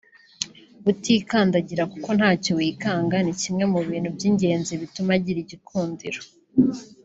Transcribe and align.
utikandagira 0.89 1.83
kuko 1.91 2.09
ntacyo 2.17 2.51
wikanga 2.59 3.17
ni 3.21 3.33
kimwe 3.41 3.63
mu 3.71 3.79
bintu 3.87 4.09
by’ingenzi 4.15 4.71
bituma 4.81 5.11
agira 5.17 5.39
igikundiro 5.41 6.21